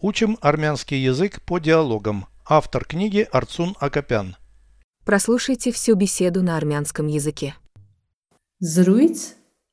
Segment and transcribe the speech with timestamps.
[0.00, 2.26] Учим армянский язык по диалогам.
[2.48, 4.36] Автор книги Арцун Акопян.
[5.04, 7.56] Прослушайте всю беседу на армянском языке.
[8.62, 9.18] Զրույց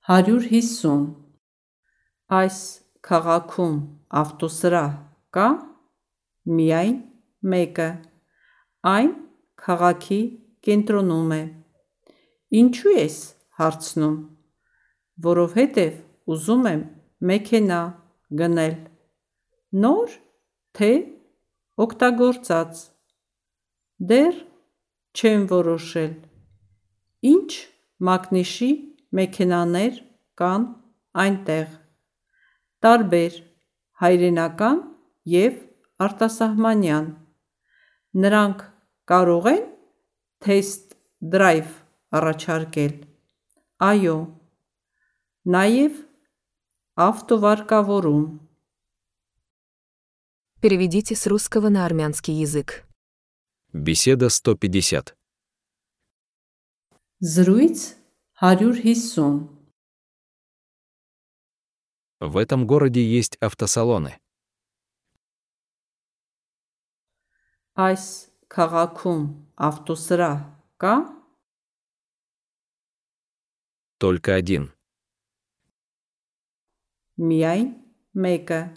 [0.10, 1.14] 150
[2.30, 2.58] Այս
[3.06, 3.76] քաղաքում
[4.22, 4.90] ավտոսրահ
[5.38, 5.46] կա
[6.58, 6.98] միայն
[7.54, 7.88] մեկը
[8.96, 9.12] այն
[9.62, 10.20] քաղաքի
[10.66, 11.42] կենտրոնում է
[12.62, 13.20] Ինչու ես
[13.62, 14.18] հարցնում
[15.30, 16.02] Որովհետև
[16.34, 16.84] ուզում եմ
[17.30, 17.82] մեքենա
[18.42, 18.76] գնել
[19.76, 20.12] Նոր
[20.78, 20.88] թե
[21.84, 22.82] օգտագործած
[24.12, 24.38] Դեռ
[25.20, 26.14] չեմ որոշել
[27.32, 27.50] Ինչ
[28.10, 28.70] մակնիշի
[29.20, 29.98] մեքենաներ
[30.40, 30.68] կան
[31.26, 31.74] այնտեղ
[32.88, 33.42] Տարբեր
[34.06, 34.80] հայրենական
[35.34, 35.60] և
[36.08, 37.12] արտասահմանյան
[38.28, 38.66] Նրանք
[39.12, 39.62] կարող են
[40.48, 40.98] թեսթ
[41.36, 41.78] դրայվ
[42.22, 42.98] առաջարկել
[43.92, 44.18] Այո
[45.60, 46.02] Նաև
[47.12, 48.26] ավտովարկավորում
[50.66, 52.88] Переведите с русского на армянский язык.
[53.72, 55.16] Беседа 150.
[57.20, 57.96] Зруиц
[58.34, 59.72] Харюр Хисун.
[62.20, 64.20] В этом городе есть автосалоны.
[67.76, 71.16] Айс Каракум автосра ка?
[74.00, 74.74] Только один.
[77.18, 77.76] Мияй
[78.14, 78.76] Мейка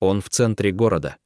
[0.00, 1.16] Он в центре города.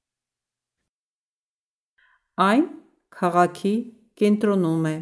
[2.38, 2.66] Այն
[3.10, 3.74] քաղաքի
[4.14, 4.96] կենտրոնում է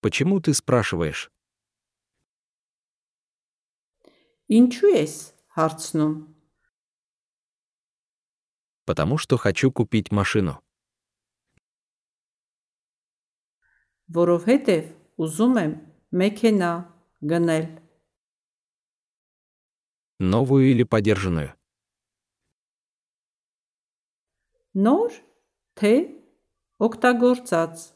[0.00, 1.30] Почему ты спрашиваешь?
[4.50, 5.14] Ինչու ես
[5.56, 6.14] հարցնում
[8.84, 10.60] Потому что хочу купить машину.
[14.12, 14.90] Որովհետև
[15.24, 15.72] ուզում եմ
[16.20, 16.72] մեքենա
[17.30, 17.64] գնել
[20.20, 21.54] Новую или подержанную?
[24.74, 25.18] Նոր
[25.78, 25.94] թե
[26.82, 27.94] օգտագործած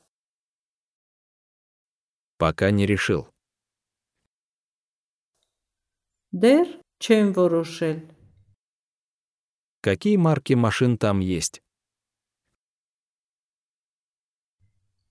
[2.39, 3.27] Пока не решил.
[6.31, 6.69] Դեռ
[7.03, 7.99] չեմ որոշել
[9.81, 11.63] Какие марки машин там есть?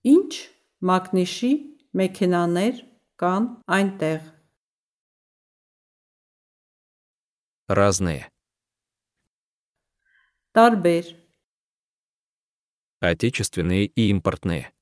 [0.08, 0.32] Ինչ
[0.88, 1.52] մակնիշի
[1.98, 2.84] մեքենաներ
[3.20, 4.20] կան այնտեղ
[7.72, 8.30] Разные.
[10.54, 11.06] Տարբեր
[13.00, 14.72] Отечественные и импортные.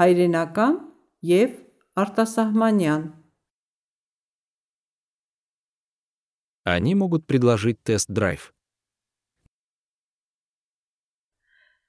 [0.00, 0.74] հայրենական
[1.22, 1.50] և
[2.02, 3.02] արտասահմանյան
[6.64, 8.52] Они могут предложить тест-драйв.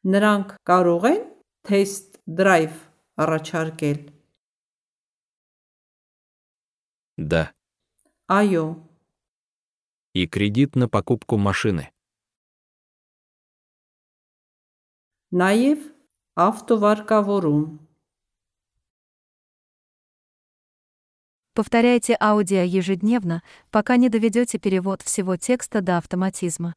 [0.02, 1.22] Նրանք կարող են
[1.68, 2.74] թեսթ դրայվ
[3.22, 4.00] առաջարկել
[7.18, 7.54] Да.
[8.28, 8.76] Այո
[10.14, 11.92] И кредит на покупку машины.
[15.32, 15.80] Նաև
[16.36, 17.80] ավտովարկավորում
[21.54, 26.74] Повторяйте аудио ежедневно, пока не доведете перевод всего текста до автоматизма.